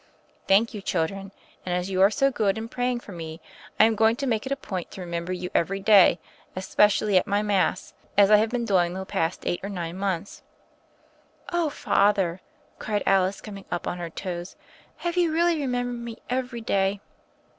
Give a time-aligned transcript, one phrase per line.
[0.47, 1.31] "Thank you, children;
[1.63, 3.39] and as you are so good in praying for me,
[3.79, 6.17] I am going to make it a point to remember you every day,
[6.55, 10.41] especially at my Mass, as I have been doing the past eight or nine months."
[11.53, 12.41] "Oh, Father,"
[12.79, 14.55] cried Alice coming up on her toes,
[14.97, 16.99] "have you really remembered me every day?"